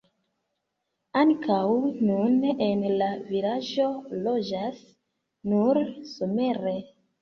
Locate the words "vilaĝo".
3.29-3.89